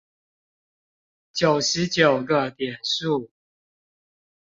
[1.31, 3.29] 九十九個點數